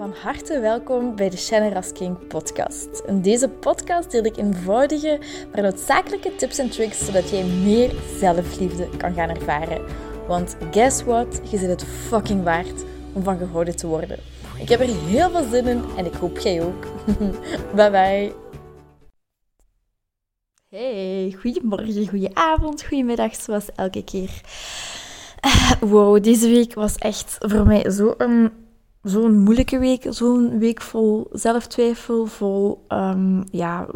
[0.00, 3.02] Van harte welkom bij de Shannon King podcast.
[3.06, 5.18] In deze podcast deel ik eenvoudige,
[5.52, 9.84] maar noodzakelijke tips en tricks zodat jij meer zelfliefde kan gaan ervaren.
[10.26, 11.40] Want guess what?
[11.50, 14.18] Je zit het fucking waard om van gehouden te worden.
[14.58, 16.86] Ik heb er heel veel zin in en ik hoop jij ook.
[17.76, 18.32] bye bye.
[20.68, 24.40] Hey, goedemorgen, goedenavond, goedemiddag, zoals elke keer.
[25.80, 28.68] Wow, deze week was echt voor mij zo'n
[29.02, 30.06] zo'n moeilijke week.
[30.08, 33.86] Zo'n week vol zelftwijfel, vol, um, ja,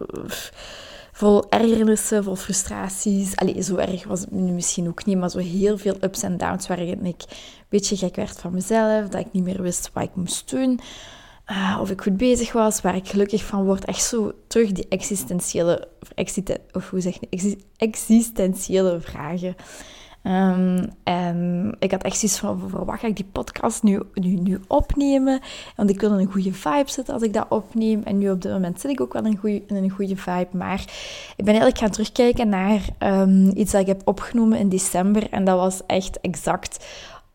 [1.13, 3.37] vol ergernissen, vol frustraties.
[3.37, 6.37] Allee, zo erg was het nu misschien ook niet, maar zo heel veel ups en
[6.37, 7.37] downs waarin ik een
[7.69, 10.81] beetje gek werd van mezelf, dat ik niet meer wist wat ik moest doen.
[11.51, 13.85] Uh, of ik goed bezig was, waar ik gelukkig van word.
[13.85, 15.89] Echt zo terug die existentiële,
[16.73, 19.55] of hoe zeg je, existentiële vragen.
[20.27, 24.29] Um, en ik had echt zoiets van, voor wat ga ik die podcast nu, nu,
[24.29, 25.41] nu opnemen?
[25.77, 28.03] Want ik wil in een goede vibe zitten als ik dat opneem.
[28.05, 30.49] En nu op dit moment zit ik ook wel een goede, in een goede vibe.
[30.51, 30.81] Maar
[31.37, 35.31] ik ben eigenlijk gaan terugkijken naar um, iets dat ik heb opgenomen in december.
[35.31, 36.87] En dat was echt exact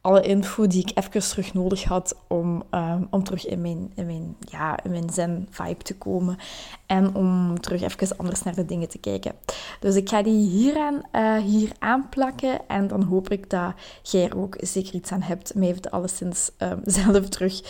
[0.09, 4.05] alle info die ik even terug nodig had om, um, om terug in mijn, in
[4.05, 6.37] mijn, ja, in mijn zen-vibe te komen.
[6.85, 9.33] En om terug even anders naar de dingen te kijken.
[9.79, 12.59] Dus ik ga die hieraan, uh, hier aanplakken.
[12.67, 15.55] En dan hoop ik dat jij er ook zeker iets aan hebt.
[15.55, 17.61] Mij heeft alleszins um, zelf terug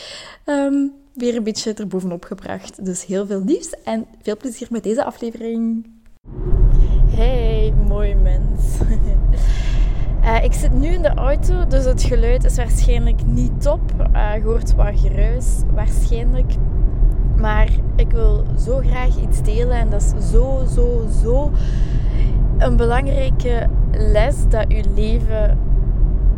[0.45, 2.85] um, weer een beetje erbovenop gebracht.
[2.85, 5.87] Dus heel veel liefs en veel plezier met deze aflevering.
[7.09, 8.61] Hey, mooi mens.
[10.23, 13.79] Uh, ik zit nu in de auto, dus het geluid is waarschijnlijk niet top.
[14.15, 16.53] Uh, je hoort wat geruis, waarschijnlijk.
[17.35, 21.51] Maar ik wil zo graag iets delen en dat is zo, zo, zo
[22.57, 25.57] een belangrijke les dat je leven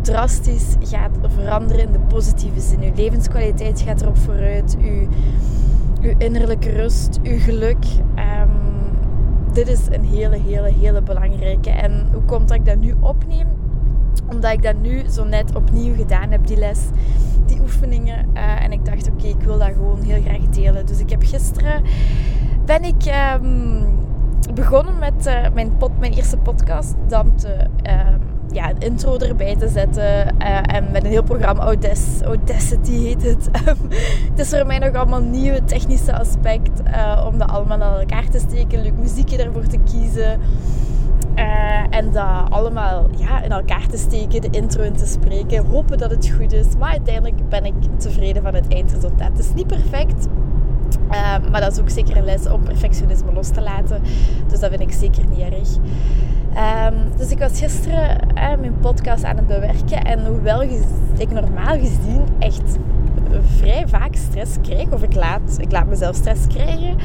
[0.02, 2.82] drastisch gaat veranderen in de positieve zin.
[2.82, 4.78] Je levenskwaliteit gaat erop vooruit,
[6.02, 7.86] je innerlijke rust, je geluk.
[8.16, 8.50] Um,
[9.54, 11.70] dit is een hele, hele, hele belangrijke.
[11.70, 13.48] En hoe komt dat ik dat nu opneem?
[14.30, 16.80] Omdat ik dat nu zo net opnieuw gedaan heb, die les,
[17.46, 18.26] die oefeningen.
[18.34, 20.86] Uh, en ik dacht, oké, ik wil dat gewoon heel graag delen.
[20.86, 21.84] Dus ik heb gisteren,
[22.66, 24.00] ben ik um,
[24.54, 26.96] begonnen met uh, mijn, pod, mijn eerste podcast.
[27.08, 28.16] Dan te, uh,
[28.52, 30.36] ja, een intro erbij te zetten.
[30.40, 33.50] Uh, en met een heel programma Audac Audacity heet het.
[34.30, 36.82] het is voor mij nog allemaal nieuwe technische aspect.
[37.26, 38.82] om dat allemaal aan elkaar te steken.
[38.82, 40.40] Leuk muziekje daarvoor te kiezen.
[41.36, 45.98] Uh, en dat allemaal ja, in elkaar te steken, de intro in te spreken, hopen
[45.98, 46.66] dat het goed is.
[46.80, 49.28] Maar uiteindelijk ben ik tevreden van het eindresultaat.
[49.28, 50.28] Het is niet perfect,
[51.12, 54.02] uh, maar dat is ook zeker een les om perfectionisme los te laten.
[54.48, 55.70] Dus dat vind ik zeker niet erg.
[56.88, 60.04] Um, dus ik was gisteren uh, mijn podcast aan het bewerken.
[60.04, 60.64] En hoewel
[61.18, 62.78] ik normaal gezien echt
[63.58, 66.96] vrij vaak stress krijg, of ik laat, ik laat mezelf stress krijgen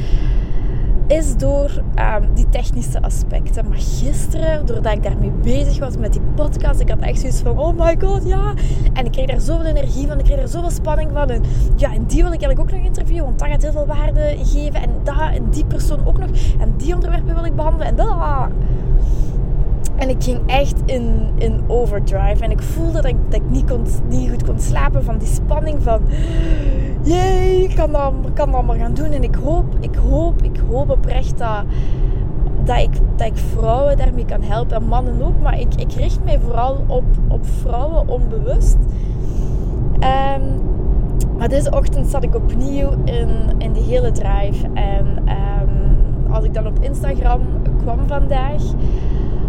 [1.07, 3.69] is door um, die technische aspecten.
[3.69, 7.59] Maar gisteren, doordat ik daarmee bezig was met die podcast, ik had echt zoiets van,
[7.59, 8.55] oh my god, ja.
[8.93, 11.31] En ik kreeg daar zoveel energie van, ik kreeg er zoveel spanning van.
[11.31, 11.43] En
[11.77, 14.37] ja, en die wil ik eigenlijk ook nog interviewen, want dat gaat heel veel waarde
[14.43, 14.83] geven.
[14.83, 16.31] En dat, en die persoon ook nog.
[16.59, 17.87] En die onderwerpen wil ik behandelen.
[17.87, 18.49] En dat.
[19.97, 22.45] En ik ging echt in, in overdrive.
[22.45, 25.29] En ik voelde dat ik, dat ik niet, kon, niet goed kon slapen van die
[25.29, 26.01] spanning van...
[27.07, 29.11] Jee, ik kan dat, kan dat allemaal gaan doen.
[29.11, 31.65] En ik hoop, ik hoop, ik hoop oprecht dat,
[32.65, 34.77] dat, ik, dat ik vrouwen daarmee kan helpen.
[34.77, 35.41] En mannen ook.
[35.43, 38.77] Maar ik, ik richt mij vooral op, op vrouwen onbewust.
[39.93, 40.61] Um,
[41.39, 43.29] maar deze ochtend zat ik opnieuw in,
[43.59, 44.67] in die hele drive.
[44.75, 47.41] En um, als ik dan op Instagram
[47.83, 48.63] kwam vandaag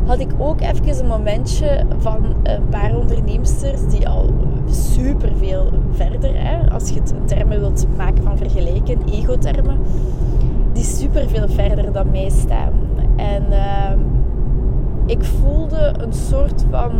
[0.08, 4.30] had ik ook even een momentje van een paar onderneemsters die al
[4.70, 6.36] super veel verder,
[6.72, 9.78] als je het termen wilt maken van vergelijken, ego-termen,
[10.74, 12.74] die super veel verder dan mij staan.
[13.16, 13.92] En uh,
[15.06, 16.92] ik voelde een soort van,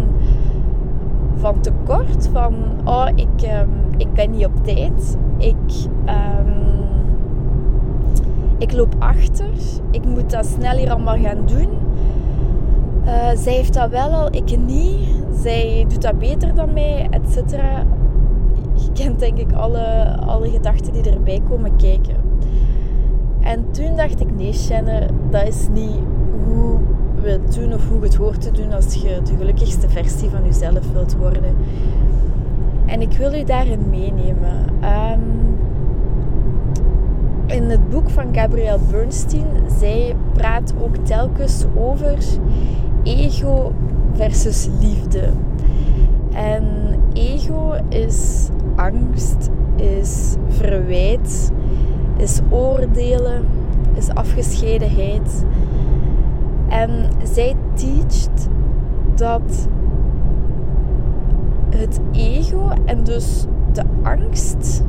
[1.36, 2.54] van tekort, van
[2.86, 3.62] oh, ik, uh,
[3.98, 6.54] ik ben niet op tijd, ik, um,
[8.58, 9.54] ik loop achter,
[9.92, 11.87] ik moet dat snel hier allemaal gaan doen.
[13.08, 15.08] Uh, zij heeft dat wel al, ik niet.
[15.42, 17.86] Zij doet dat beter dan mij, et cetera.
[18.74, 22.16] Je kent denk ik alle, alle gedachten die erbij komen kijken.
[23.40, 26.00] En toen dacht ik, nee Shannon, dat is niet
[26.46, 26.78] hoe
[27.22, 30.44] we het doen of hoe het hoort te doen als je de gelukkigste versie van
[30.44, 31.56] jezelf wilt worden.
[32.86, 34.66] En ik wil u daarin meenemen.
[34.84, 35.56] Um,
[37.46, 39.48] in het boek van Gabrielle Bernstein,
[39.80, 42.18] zij praat ook telkens over
[43.08, 43.72] ego
[44.14, 45.30] versus liefde.
[46.34, 46.64] En
[47.14, 51.52] ego is angst, is verwijt,
[52.18, 53.46] is oordelen,
[53.94, 55.46] is afgescheidenheid.
[56.68, 56.90] En
[57.24, 58.50] zij teacht
[59.16, 59.68] dat
[61.70, 64.84] het ego en dus de angst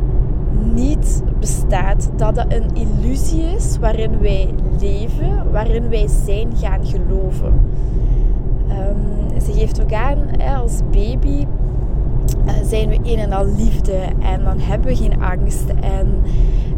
[0.75, 2.11] niet bestaat.
[2.17, 7.53] Dat dat een illusie is waarin wij leven, waarin wij zijn gaan geloven.
[8.71, 11.47] Um, ze geeft ook aan, hè, als baby
[12.47, 16.23] uh, zijn we een en al liefde en dan hebben we geen angst en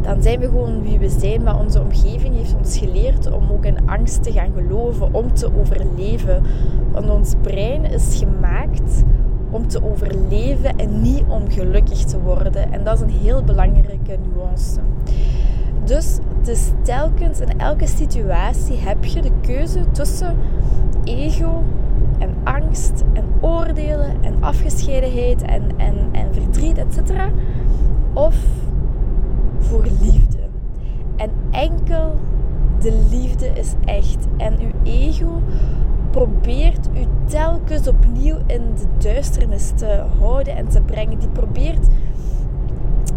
[0.01, 1.43] dan zijn we gewoon wie we zijn.
[1.43, 5.49] Maar onze omgeving heeft ons geleerd om ook in angst te gaan geloven, om te
[5.59, 6.43] overleven.
[6.91, 9.03] Want ons brein is gemaakt
[9.49, 12.73] om te overleven en niet om gelukkig te worden.
[12.73, 14.79] En dat is een heel belangrijke nuance.
[15.85, 20.35] Dus het is telkens in elke situatie heb je de keuze tussen
[21.03, 21.63] ego
[22.21, 27.11] en angst en oordelen en afgescheidenheid en, en, en verdriet, etc.
[28.13, 28.35] Of
[29.59, 30.37] voor liefde.
[31.15, 32.15] En enkel
[32.79, 34.27] de liefde is echt.
[34.37, 35.41] En uw ego
[36.11, 41.19] probeert u telkens opnieuw in de duisternis te houden en te brengen.
[41.19, 41.87] Die probeert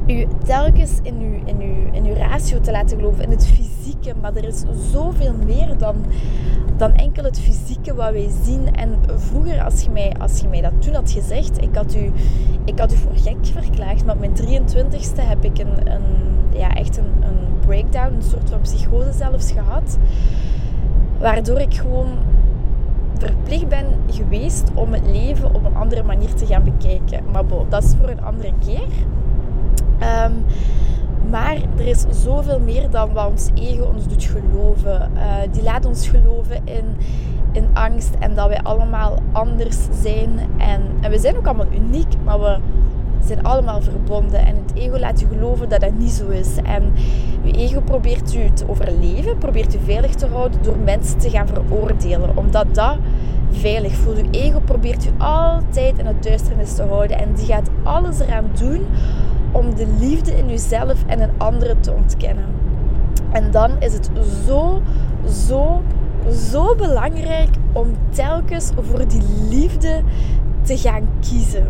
[0.07, 4.15] u telkens in uw, in, uw, in uw ratio te laten geloven, in het fysieke.
[4.21, 4.63] Maar er is
[4.93, 5.97] zoveel meer dan,
[6.77, 8.75] dan enkel het fysieke wat wij zien.
[8.75, 12.13] En vroeger, als je mij, als je mij dat toen had gezegd, ik had u,
[12.65, 14.05] ik had u voor gek verklaard.
[14.05, 16.03] Maar op mijn 23ste heb ik een, een,
[16.53, 19.99] ja, echt een, een breakdown, een soort van psychose zelfs gehad.
[21.19, 22.09] Waardoor ik gewoon
[23.19, 27.25] verplicht ben geweest om het leven op een andere manier te gaan bekijken.
[27.33, 28.89] Maar bo, dat is voor een andere keer.
[29.99, 30.33] Ehm,
[31.31, 35.11] maar er is zoveel meer dan wat ons ego ons doet geloven.
[35.15, 36.85] Uh, die laat ons geloven in,
[37.53, 40.39] in angst en dat wij allemaal anders zijn.
[40.59, 42.59] En, en we zijn ook allemaal uniek, maar we
[43.25, 44.47] zijn allemaal verbonden.
[44.47, 46.57] En het ego laat je geloven dat dat niet zo is.
[46.63, 46.93] En
[47.43, 51.49] je ego probeert u te overleven, probeert u veilig te houden door mensen te gaan
[51.49, 52.37] veroordelen.
[52.37, 52.97] Omdat dat
[53.51, 54.17] veilig voelt.
[54.17, 57.19] Je ego probeert u altijd in het duisternis te houden.
[57.19, 58.87] En die gaat alles eraan doen
[59.55, 62.45] om de liefde in uzelf en in anderen te ontkennen.
[63.33, 64.11] En dan is het
[64.47, 64.83] zo,
[65.49, 65.83] zo,
[66.51, 70.03] zo belangrijk om telkens voor die liefde
[70.63, 71.69] te gaan kiezen.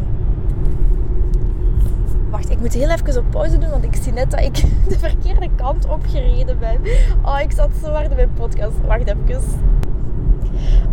[2.31, 4.55] Wacht, ik moet heel even op pauze doen, want ik zie net dat ik
[4.89, 6.81] de verkeerde kant opgereden ben.
[7.25, 8.73] Oh, ik zat zo hard in mijn podcast.
[8.87, 9.43] Wacht even.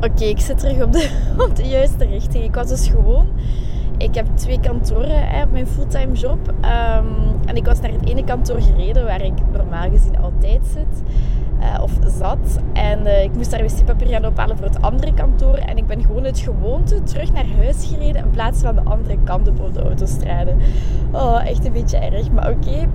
[0.01, 1.09] Oké, ik zit terug op de,
[1.49, 2.43] op de juiste richting.
[2.43, 3.27] Ik was dus gewoon
[3.97, 6.53] ik heb twee kantoren hè, op mijn fulltime job.
[6.61, 7.05] Ehm,
[7.45, 11.03] en ik was naar het ene kantoor gereden waar ik normaal gezien altijd zit.
[11.59, 12.59] Uh, of zat.
[12.73, 15.53] En uh, ik moest daar wc-papier gaan ophalen voor het andere kantoor.
[15.53, 19.17] En ik ben gewoon uit gewoonte terug naar huis gereden in plaats van de andere
[19.23, 20.55] kant op de autostrade.
[21.11, 22.31] Oh, echt een beetje erg.
[22.31, 22.87] Maar oké, okay.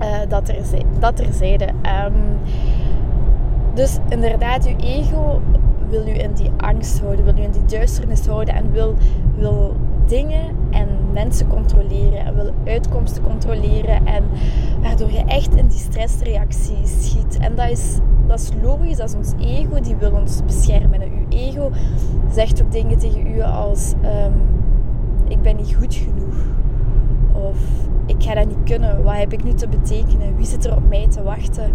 [0.00, 0.56] uh, eh, dat, er,
[0.98, 1.66] dat terzijde.
[1.66, 2.38] Um,
[3.74, 5.40] dus inderdaad, uw ego
[5.88, 8.94] wil u in die angst houden, wil u in die duisternis houden en wil,
[9.36, 9.76] wil
[10.06, 14.24] dingen en mensen controleren en wil uitkomsten controleren en
[14.82, 17.38] waardoor je echt in die stressreactie schiet.
[17.38, 21.00] En dat is, dat is logisch, dat is ons ego, die wil ons beschermen.
[21.00, 21.70] En uw ego
[22.32, 24.32] zegt ook dingen tegen u als um,
[25.28, 26.36] ik ben niet goed genoeg
[27.32, 27.56] of
[28.06, 30.88] ik ga dat niet kunnen, wat heb ik nu te betekenen, wie zit er op
[30.88, 31.72] mij te wachten,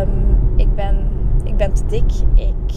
[0.00, 0.96] um, ik, ben,
[1.44, 2.74] ik ben te dik, ik,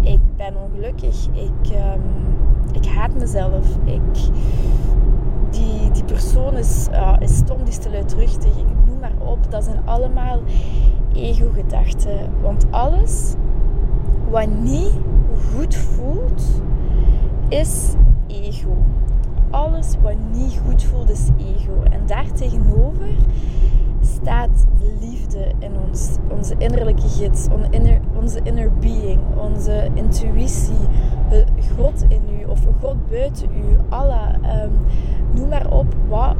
[0.00, 1.70] ik ben ongelukkig, ik...
[1.70, 3.66] Um, ik haat mezelf.
[3.84, 4.00] Ik,
[5.50, 7.88] die, die persoon is, uh, is stom, die is te.
[7.88, 9.50] Ik noem maar op.
[9.50, 10.38] Dat zijn allemaal
[11.12, 12.30] ego-gedachten.
[12.42, 13.34] Want alles
[14.30, 14.92] wat niet
[15.54, 16.62] goed voelt,
[17.48, 17.94] is
[18.26, 18.76] ego.
[19.50, 21.82] Alles wat niet goed voelt, is ego.
[21.90, 23.08] En daartegenover
[24.00, 30.88] staat de liefde in ons, onze innerlijke gids, onze onze inner being, onze intuïtie,
[31.76, 34.70] God in u of God buiten u, Allah, um,
[35.34, 36.34] noem maar op wat,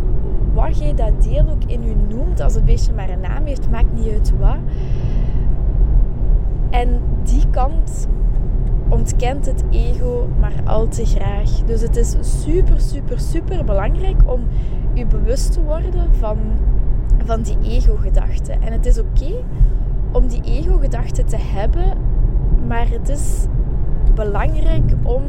[0.52, 3.70] wat jij dat deel ook in u noemt, als het beestje maar een naam heeft,
[3.70, 4.58] maakt niet uit wat.
[6.70, 8.08] En die kant
[8.88, 11.50] ontkent het ego maar al te graag.
[11.50, 14.40] Dus het is super, super, super belangrijk om
[14.94, 16.38] je bewust te worden van,
[17.24, 18.62] van die ego-gedachten.
[18.62, 19.32] En het is oké
[20.12, 21.96] om die ego-gedachten te hebben,
[22.66, 23.46] maar het is
[24.24, 25.22] belangrijk om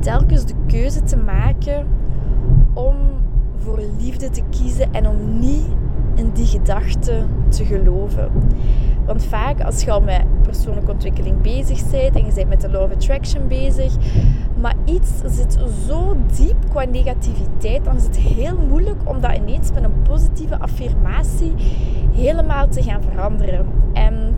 [0.00, 1.86] telkens de keuze te maken
[2.72, 2.96] om
[3.56, 5.66] voor liefde te kiezen en om niet
[6.14, 8.30] in die gedachte te geloven.
[9.06, 12.70] Want vaak als je al met persoonlijke ontwikkeling bezig bent en je bent met de
[12.70, 13.94] law of attraction bezig,
[14.60, 19.72] maar iets zit zo diep qua negativiteit, dan is het heel moeilijk om dat ineens
[19.72, 21.52] met een positieve affirmatie
[22.14, 23.66] helemaal te gaan veranderen.
[23.92, 24.33] En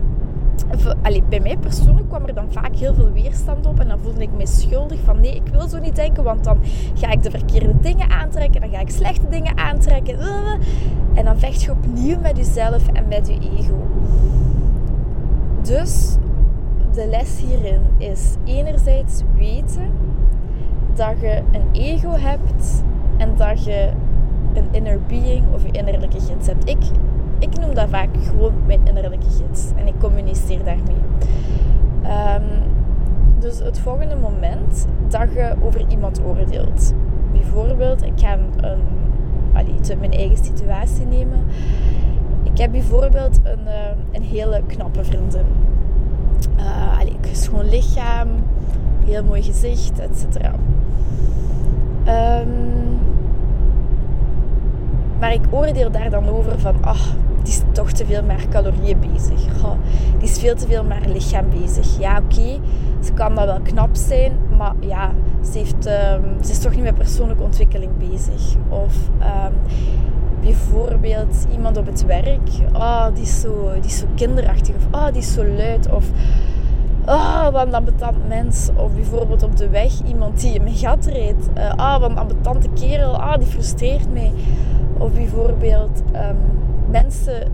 [1.29, 3.79] Bij mij persoonlijk kwam er dan vaak heel veel weerstand op.
[3.79, 6.23] En dan voelde ik me schuldig van nee, ik wil zo niet denken.
[6.23, 6.57] Want dan
[6.93, 8.61] ga ik de verkeerde dingen aantrekken.
[8.61, 10.19] Dan ga ik slechte dingen aantrekken.
[11.13, 13.87] En dan vecht je opnieuw met jezelf en met je ego.
[15.61, 16.15] Dus
[16.93, 19.91] de les hierin is enerzijds weten
[20.95, 22.83] dat je een ego hebt.
[23.17, 23.89] En dat je
[24.53, 26.69] een inner being of je innerlijke gids hebt.
[26.69, 26.77] Ik
[27.39, 29.71] ik noem dat vaak gewoon mijn innerlijke gids.
[29.75, 31.01] En ik communiceer daarmee.
[32.03, 32.75] Um,
[33.39, 36.93] dus het volgende moment dat je over iemand oordeelt.
[37.31, 38.79] Bijvoorbeeld, ik ga een,
[39.53, 41.39] allee, mijn eigen situatie nemen.
[42.43, 45.45] Ik heb bijvoorbeeld een, eh, een hele knappe vriendin.
[46.57, 48.27] Uh, allee, schoon lichaam,
[49.05, 50.35] heel mooi gezicht, etc.
[50.35, 50.51] Um,
[52.05, 52.47] ehm,
[55.19, 58.99] maar ik oordeel daar dan over van, ach, die is toch te veel met calorieën
[58.99, 59.45] bezig.
[60.19, 61.99] die is veel te veel met lichaam bezig.
[61.99, 62.59] Ja, oké,
[63.03, 65.11] ze kan dat wel knap zijn, maar ja,
[65.51, 68.55] ze, heeft, ehm, ze is toch niet met persoonlijke ontwikkeling bezig.
[68.69, 69.53] Of um,
[70.41, 74.75] bijvoorbeeld iemand op het werk, oh, die, is zo, die is zo kinderachtig.
[74.75, 75.91] Of oh, die is zo luid.
[75.91, 76.05] Of
[77.05, 78.69] oh, wat een ambetant mens.
[78.75, 81.49] Of bijvoorbeeld op de weg iemand die in mijn gat rijdt.
[81.57, 83.21] Uh, ah, wat een ambetante kerel.
[83.21, 84.31] Ah, die frustreert mij.
[84.97, 86.56] Of bijvoorbeeld um,
[87.01, 87.51] mensen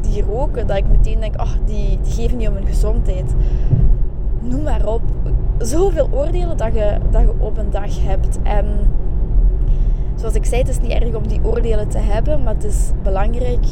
[0.00, 3.34] die roken, dat ik meteen denk, ach, die, geven niet om hun gezondheid.
[4.40, 5.02] Noem maar op.
[5.58, 8.38] Zoveel oordelen dat je, dat je op een dag hebt.
[8.42, 8.66] En
[10.14, 12.90] zoals ik zei, het is niet erg om die oordelen te hebben, maar het is
[13.02, 13.66] belangrijk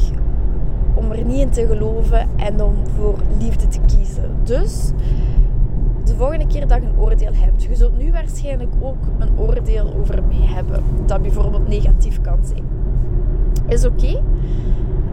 [0.93, 4.31] om er niet in te geloven en om voor liefde te kiezen.
[4.43, 4.91] Dus
[6.03, 9.93] de volgende keer dat je een oordeel hebt, je zult nu waarschijnlijk ook een oordeel
[9.99, 12.63] over mij hebben, dat bijvoorbeeld negatief kan zijn.
[13.67, 14.21] Is oké.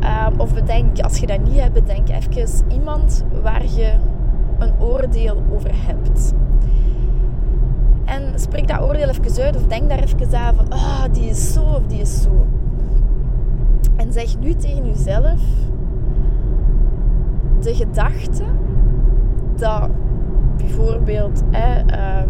[0.01, 3.93] Ehm, of bedenk, als je dat niet hebt, bedenk even iemand waar je
[4.59, 6.35] een oordeel over hebt.
[8.05, 11.53] En spreek dat oordeel even uit of denk daar even aan van, ah, die is
[11.53, 12.47] zo of die is zo.
[13.97, 15.41] En zeg nu tegen jezelf
[17.61, 18.43] de gedachte
[19.57, 19.91] dat
[20.57, 22.29] bijvoorbeeld ehm,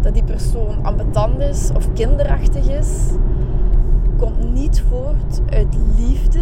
[0.00, 3.10] dat die persoon ambetant is of kinderachtig is
[4.18, 6.40] komt niet voort uit liefde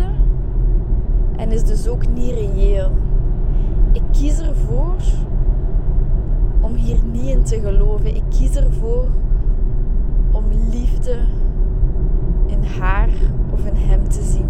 [1.36, 2.90] en is dus ook niet reëel.
[3.92, 4.94] Ik kies ervoor
[6.60, 8.16] om hier niet in te geloven.
[8.16, 9.06] Ik kies ervoor
[10.32, 11.16] om liefde
[12.46, 13.08] in haar
[13.52, 14.48] of in hem te zien.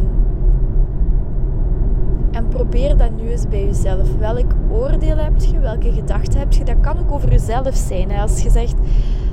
[2.31, 4.17] En probeer dat nu eens bij jezelf.
[4.19, 5.59] Welk oordeel heb je?
[5.59, 6.65] Welke gedachten heb je?
[6.65, 8.11] Dat kan ook over jezelf zijn.
[8.11, 8.77] Als je zegt,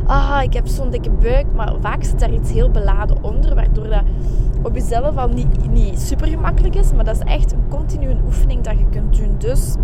[0.06, 3.88] ah, ik heb zo'n dikke buik, maar vaak zit daar iets heel beladen onder, waardoor
[3.88, 4.04] dat
[4.64, 8.62] op jezelf al niet, niet super gemakkelijk is, maar dat is echt een continue oefening
[8.62, 9.36] dat je kunt doen.
[9.38, 9.76] Dus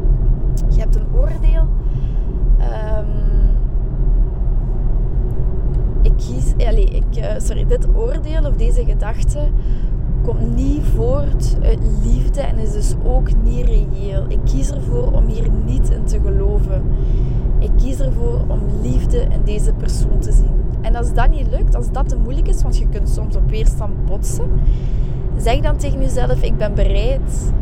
[0.70, 1.68] je hebt een oordeel.
[2.60, 3.30] Um,
[6.02, 9.40] ik kies, eh, allez, ik, uh, sorry, dit oordeel of deze gedachte
[10.24, 14.26] komt niet voort uit liefde en is dus ook niet reëel.
[14.28, 16.84] Ik kies ervoor om hier niet in te geloven.
[17.60, 20.60] Ik kies ervoor om liefde in deze persoon te zien.
[20.82, 23.50] En als dat niet lukt, als dat te moeilijk is, want je kunt soms op
[23.50, 24.50] weerstand botsen,
[25.38, 27.54] zeg dan tegen jezelf: Ik ben bereid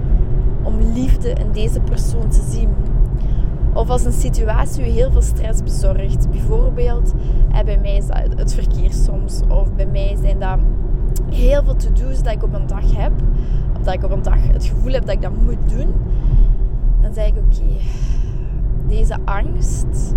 [0.63, 2.69] om liefde in deze persoon te zien.
[3.73, 6.29] Of als een situatie je heel veel stress bezorgt.
[6.31, 7.13] Bijvoorbeeld,
[7.65, 9.41] bij mij is dat het verkeer soms.
[9.47, 10.59] Of bij mij zijn dat
[11.31, 13.11] heel veel to-do's dat ik op een dag heb.
[13.77, 15.93] Of dat ik op een dag het gevoel heb dat ik dat moet doen.
[17.01, 17.63] Dan zeg ik, oké,
[18.87, 20.15] deze angst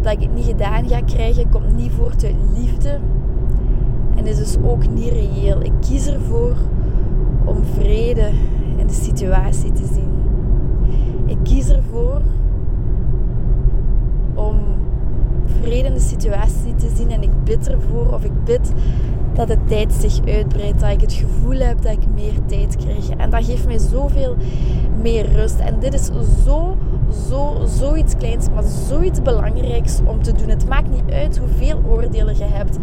[0.00, 2.98] dat ik het niet gedaan ga krijgen, komt niet voort uit liefde.
[4.16, 5.62] En is dus ook niet reëel.
[5.62, 6.56] Ik kies ervoor
[7.44, 8.30] om vrede
[8.76, 10.10] in de situatie te zien.
[11.24, 12.20] Ik kies ervoor
[14.34, 14.56] om
[15.60, 18.72] vrede in de situatie te zien en ik bid ervoor of ik bid
[19.34, 23.08] dat de tijd zich uitbreidt, dat ik het gevoel heb dat ik meer tijd krijg.
[23.08, 24.36] En dat geeft mij zoveel
[25.02, 25.58] meer rust.
[25.58, 26.10] En dit is
[26.44, 26.76] zo,
[27.28, 30.48] zo, zoiets kleins, maar zoiets belangrijks om te doen.
[30.48, 32.78] Het maakt niet uit hoeveel oordelen je hebt,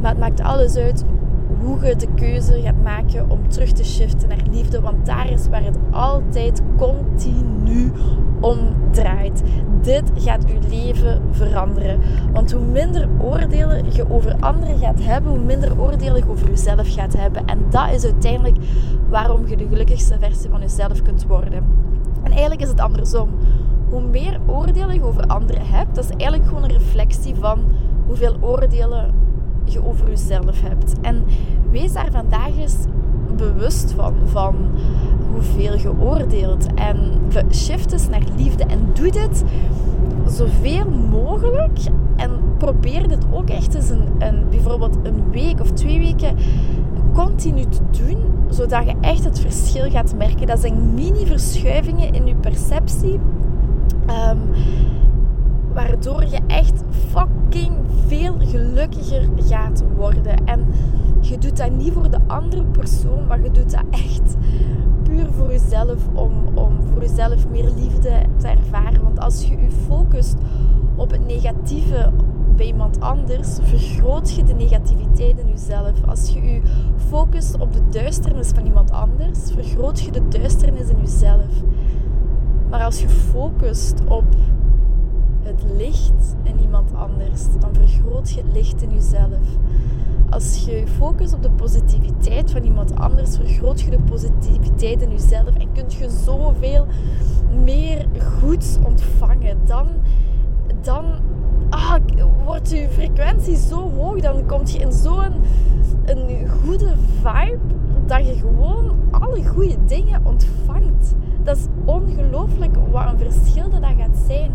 [0.00, 1.04] maar het maakt alles uit
[1.62, 4.80] hoe je de keuze gaat maken om terug te shiften naar liefde.
[4.80, 7.92] Want daar is waar het altijd continu
[8.40, 8.58] om
[8.90, 9.42] draait.
[9.80, 12.00] Dit gaat je leven veranderen.
[12.32, 16.94] Want hoe minder oordelen je over anderen gaat hebben, hoe minder oordelen je over jezelf
[16.94, 17.46] gaat hebben.
[17.46, 18.56] En dat is uiteindelijk
[19.08, 21.64] waarom je de gelukkigste versie van jezelf kunt worden.
[22.22, 23.28] En eigenlijk is het andersom.
[23.88, 27.64] Hoe meer oordelen je over anderen hebt, dat is eigenlijk gewoon een reflectie van
[28.06, 29.14] hoeveel oordelen
[29.64, 31.00] je over jezelf hebt.
[31.00, 31.24] En
[31.70, 32.76] wees daar vandaag eens
[33.36, 34.54] bewust van, van
[35.32, 36.66] hoeveel je oordeelt.
[36.74, 36.96] En
[37.52, 39.44] shift eens naar liefde en doe dit
[40.26, 41.78] zoveel mogelijk.
[42.16, 46.36] En probeer dit ook echt eens een, een, bijvoorbeeld een week of twee weken
[47.12, 50.46] continu te doen, zodat je echt het verschil gaat merken.
[50.46, 53.20] Dat zijn mini-verschuivingen in je perceptie.
[54.06, 54.38] Um,
[55.72, 57.72] waardoor je echt fucking
[58.06, 60.44] veel gelukkiger gaat worden.
[60.44, 60.66] En
[61.20, 64.36] je doet dat niet voor de andere persoon, maar je doet dat echt
[65.02, 69.02] puur voor jezelf, om, om voor jezelf meer liefde te ervaren.
[69.02, 70.36] Want als je je focust
[70.96, 72.12] op het negatieve
[72.56, 76.06] bij iemand anders, vergroot je de negativiteit in jezelf.
[76.06, 76.60] Als je je
[77.08, 81.62] focust op de duisternis van iemand anders, vergroot je de duisternis in jezelf.
[82.70, 84.24] Maar als je focust op
[85.42, 89.58] het licht in iemand anders, dan vergroot je het licht in jezelf.
[90.30, 95.54] Als je focust op de positiviteit van iemand anders, vergroot je de positiviteit in jezelf
[95.58, 96.86] en kun je zoveel
[97.64, 98.06] meer
[98.40, 99.58] goeds ontvangen.
[99.64, 99.86] Dan,
[100.80, 101.04] dan
[101.72, 101.94] ah,
[102.44, 105.32] wordt je frequentie zo hoog, dan kom je in zo'n
[106.04, 107.58] een goede vibe
[108.06, 111.14] dat je gewoon alle goede dingen ontvangt.
[111.42, 114.50] Dat is ongelooflijk wat een verschil dat, dat gaat zijn.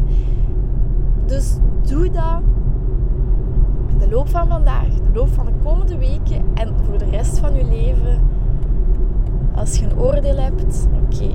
[1.26, 2.42] Dus doe dat
[3.88, 7.40] in de loop van vandaag, de loop van de komende weken en voor de rest
[7.40, 8.20] van je leven.
[9.56, 11.30] Als je een oordeel hebt, oké.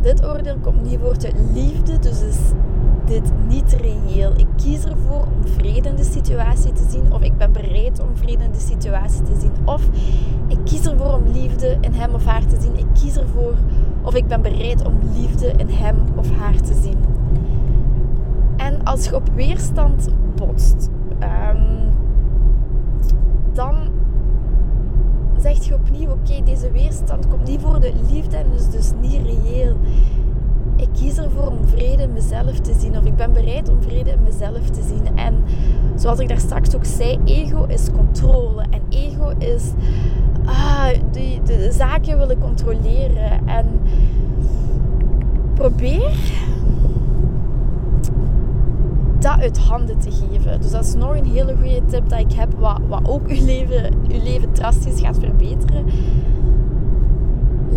[0.00, 2.38] Dit oordeel komt niet voort uit liefde, dus is
[3.06, 4.32] dit niet reëel.
[4.36, 8.16] Ik kies ervoor om vrede in de situatie te zien, of ik ben bereid om
[8.16, 9.52] vrede in de situatie te zien.
[9.64, 9.82] Of
[10.48, 12.78] ik kies ervoor om liefde in hem of haar te zien.
[12.78, 13.54] Ik kies ervoor,
[14.02, 16.98] of ik ben bereid om liefde in hem of haar te zien.
[18.56, 21.94] En als je op weerstand botst, um,
[23.52, 23.74] dan
[25.38, 29.22] zeg je opnieuw: oké, deze weerstand komt niet voor de liefde en is dus niet
[29.22, 29.76] reëel.
[30.76, 34.10] Ik kies ervoor om vrede in mezelf te zien, of ik ben bereid om vrede
[34.10, 35.16] in mezelf te zien.
[35.16, 35.44] En
[35.94, 38.62] zoals ik daar straks ook zei, ego is controle.
[38.70, 39.72] En ego is
[40.44, 43.46] ah, die, de zaken willen controleren.
[43.46, 43.66] En
[45.54, 46.14] probeer
[49.18, 50.60] dat uit handen te geven.
[50.60, 53.44] Dus dat is nog een hele goede tip dat ik heb, wat, wat ook uw
[53.44, 55.84] leven, uw leven drastisch gaat verbeteren.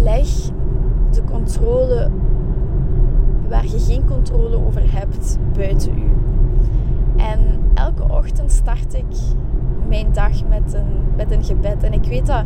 [0.04, 0.28] Leg
[1.12, 2.10] de controle
[3.50, 6.12] waar je geen controle over hebt buiten u.
[7.16, 7.40] En
[7.74, 9.18] elke ochtend start ik
[9.88, 11.84] mijn dag met een, met een gebed.
[11.84, 12.44] En ik weet dat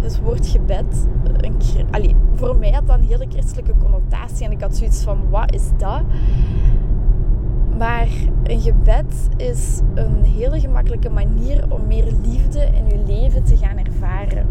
[0.00, 1.06] het woord gebed,
[1.36, 4.46] een, voor mij had dat een hele christelijke connotatie.
[4.46, 6.02] En ik had zoiets van, wat is dat?
[7.78, 8.08] Maar
[8.42, 13.76] een gebed is een hele gemakkelijke manier om meer liefde in je leven te gaan
[13.78, 14.46] ervaren.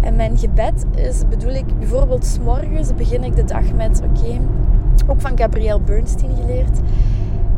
[0.00, 4.40] En mijn gebed is, bedoel ik, bijvoorbeeld s morgens begin ik de dag met, oké,
[5.06, 6.80] ook van Gabrielle Bernstein geleerd,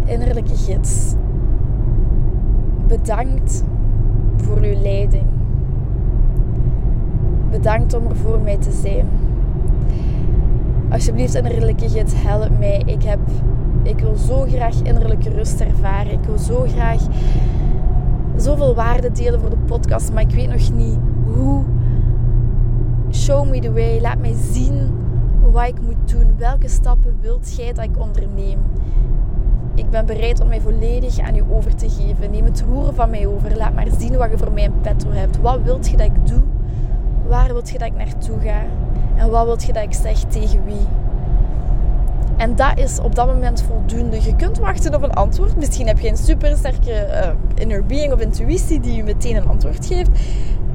[0.05, 1.15] innerlijke gids.
[2.87, 3.65] Bedankt
[4.37, 5.27] voor uw leiding.
[7.51, 9.07] Bedankt om er voor mij te zijn.
[10.89, 12.83] Alsjeblieft, innerlijke gids, help mij.
[12.87, 13.21] Ik heb
[13.83, 16.13] ik wil zo graag innerlijke rust ervaren.
[16.13, 17.03] Ik wil zo graag
[18.37, 21.63] zoveel waarde delen voor de podcast, maar ik weet nog niet hoe.
[23.11, 24.01] Show me the way.
[24.01, 24.91] Laat mij zien
[25.51, 26.35] wat ik moet doen.
[26.37, 28.59] Welke stappen wilt jij dat ik onderneem?
[29.75, 32.31] Ik ben bereid om mij volledig aan u over te geven.
[32.31, 33.57] Neem het roeren van mij over.
[33.57, 35.41] Laat maar zien wat je voor mij in petto hebt.
[35.41, 36.43] Wat wilt je dat ik doe?
[37.29, 38.63] Waar wilt je dat ik naartoe ga?
[39.17, 40.87] En wat wilt je dat ik zeg tegen wie?
[42.39, 44.23] En dat is op dat moment voldoende.
[44.23, 45.57] Je kunt wachten op een antwoord.
[45.57, 49.49] Misschien heb je een super sterke uh, inner being of intuïtie die je meteen een
[49.49, 50.11] antwoord geeft.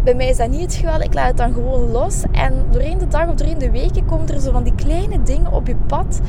[0.03, 1.01] Bij mij is dat niet het geval.
[1.01, 2.23] Ik laat het dan gewoon los.
[2.31, 5.51] En doorheen de dag of doorheen de weken komen er zo van die kleine dingen
[5.51, 6.19] op je pad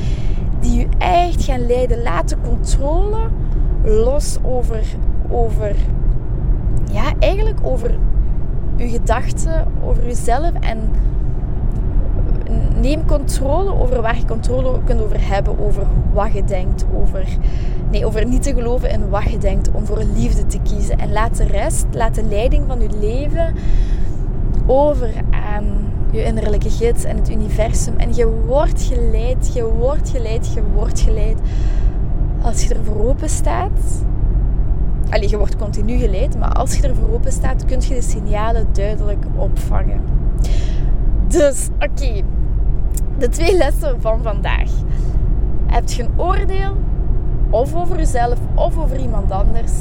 [0.59, 2.03] die je echt gaan leiden.
[2.03, 3.27] Laat de controle
[3.83, 4.83] los over,
[5.29, 5.75] over
[6.91, 7.97] ja, eigenlijk over
[8.75, 10.79] je gedachten, over jezelf en
[12.81, 15.59] neem controle over waar je controle kunt over hebben.
[15.59, 16.85] Over wat je denkt.
[16.95, 17.25] Over,
[17.91, 19.71] nee, over niet te geloven in wat je denkt.
[19.71, 20.99] Om voor liefde te kiezen.
[20.99, 23.53] En laat de rest, laat de leiding van je leven
[24.65, 25.65] over aan
[26.11, 27.97] je innerlijke gids en het universum.
[27.97, 31.37] En je wordt geleid, je wordt geleid, je wordt geleid.
[32.41, 34.03] Als je ervoor open staat.
[35.09, 38.67] Allee, je wordt continu geleid, maar als je ervoor open staat, kun je de signalen
[38.71, 40.01] duidelijk opvangen.
[41.35, 42.21] Dus, oké.
[43.17, 44.69] De twee lessen van vandaag.
[45.65, 46.75] Heb je een oordeel,
[47.49, 49.71] of over jezelf, of over iemand anders?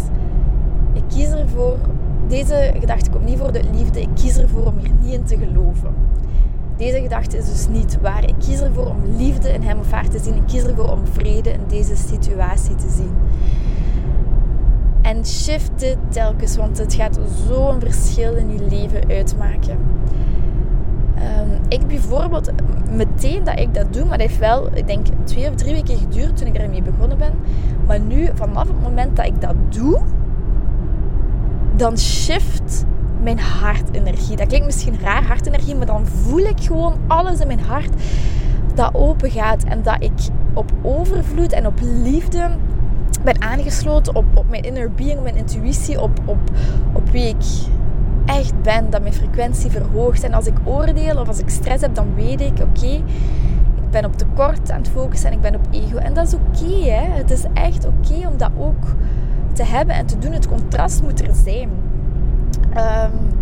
[0.92, 1.76] Ik kies ervoor,
[2.28, 5.36] deze gedachte komt niet voor de liefde, ik kies ervoor om hier niet in te
[5.36, 5.94] geloven.
[6.76, 8.28] Deze gedachte is dus niet waar.
[8.28, 10.34] Ik kies ervoor om liefde in hem of haar te zien.
[10.34, 13.14] Ik kies ervoor om vrede in deze situatie te zien.
[15.02, 19.78] En shift dit telkens, want het gaat zo'n verschil in je leven uitmaken.
[21.16, 22.50] Um, ik bijvoorbeeld,
[22.90, 25.96] meteen dat ik dat doe, maar dat heeft wel, ik denk, twee of drie weken
[25.96, 27.32] geduurd toen ik ermee begonnen ben.
[27.86, 30.00] Maar nu, vanaf het moment dat ik dat doe,
[31.76, 32.84] dan shift
[33.22, 34.36] mijn hartenergie.
[34.36, 37.90] Dat klinkt misschien raar, hartenergie, maar dan voel ik gewoon alles in mijn hart
[38.74, 40.12] dat open gaat en dat ik
[40.54, 42.50] op overvloed en op liefde
[43.24, 46.38] ben aangesloten op, op mijn inner being, mijn intuïtie, op, op,
[46.92, 47.44] op wie ik
[48.26, 50.22] echt ben, dat mijn frequentie verhoogt.
[50.22, 52.86] En als ik oordeel of als ik stress heb, dan weet ik, oké,
[53.76, 55.96] ik ben op tekort aan het focussen en ik ben op ego.
[55.96, 57.12] En dat is oké, hè.
[57.12, 58.84] Het is echt oké om dat ook
[59.52, 60.32] te hebben en te doen.
[60.32, 61.68] Het contrast moet er zijn.
[62.76, 63.32] Um,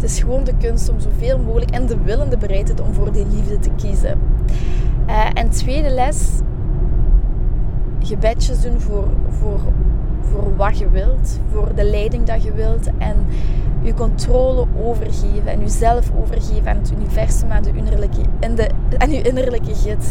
[0.00, 2.94] het is gewoon de kunst om zoveel mogelijk en de wil en de bereidheid om
[2.94, 4.18] voor die liefde te kiezen.
[5.08, 6.30] Uh, en tweede les,
[7.98, 9.60] gebedjes doen voor, voor,
[10.32, 13.26] voor wat je wilt, voor de leiding dat je wilt en
[13.82, 19.10] je controle overgeven en jezelf overgeven aan het universum, aan, de innerlijke, en de, aan
[19.10, 20.06] je innerlijke gids.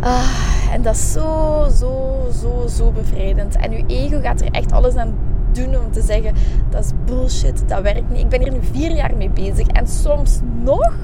[0.00, 3.56] Ah, en dat is zo, zo, zo, zo bevrijdend.
[3.56, 5.14] En je ego gaat er echt alles aan
[5.52, 6.34] doen om te zeggen
[6.70, 8.22] dat is bullshit, dat werkt niet.
[8.22, 10.94] Ik ben hier nu vier jaar mee bezig en soms nog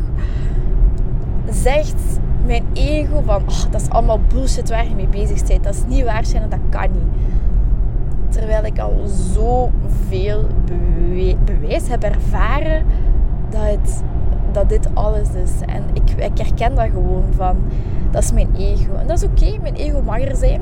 [1.51, 5.65] zegt mijn ego van oh, dat is allemaal bullshit waar je mee bezig bent.
[5.65, 7.13] Dat is niet waar zijn dat kan niet.
[8.33, 10.47] Terwijl ik al zoveel
[11.45, 12.85] bewijs heb ervaren
[13.51, 14.03] dat, het,
[14.53, 15.53] dat dit alles is.
[15.67, 17.57] En ik, ik herken dat gewoon van,
[18.11, 18.95] dat is mijn ego.
[18.95, 20.61] En dat is oké, mijn ego mag er zijn.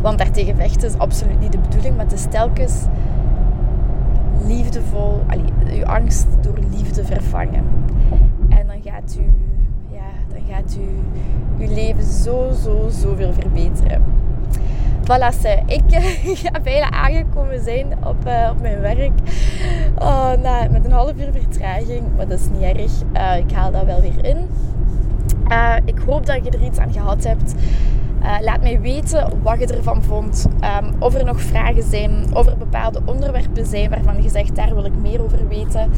[0.00, 2.84] Want daartegen vechten is absoluut niet de bedoeling, maar het is telkens
[4.46, 7.64] liefdevol, allee, uw angst door liefde vervangen.
[8.48, 9.24] En dan gaat u,
[9.94, 10.98] ja, dan gaat u
[11.64, 14.19] uw leven zo, zo, zoveel verbeteren.
[15.10, 15.30] Voilà,
[15.66, 15.82] ik
[16.38, 19.10] ga bijna aangekomen zijn op, uh, op mijn werk.
[19.98, 20.30] Oh,
[20.70, 22.92] met een half uur vertraging, maar dat is niet erg.
[23.16, 24.48] Uh, ik haal dat wel weer in.
[25.48, 27.54] Uh, ik hoop dat je er iets aan gehad hebt.
[28.22, 30.46] Uh, laat mij weten wat je ervan vond.
[30.82, 32.24] Um, of er nog vragen zijn.
[32.32, 35.90] Of er bepaalde onderwerpen zijn waarvan je zegt, daar wil ik meer over weten.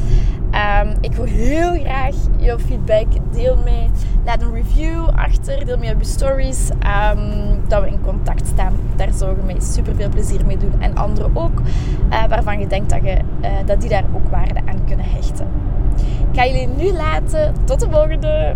[0.83, 3.05] Um, ik wil heel graag jouw feedback.
[3.31, 3.89] Deel mij.
[4.25, 5.65] Laat een review achter.
[5.65, 6.69] Deel mij op je stories.
[6.69, 8.73] Um, dat we in contact staan.
[8.95, 10.73] Daar zou je mij super veel plezier mee doen.
[10.79, 11.61] En anderen ook.
[12.09, 15.47] Uh, waarvan je denkt dat, je, uh, dat die daar ook waarde aan kunnen hechten.
[16.31, 17.53] Ik ga jullie nu laten.
[17.63, 18.55] Tot de volgende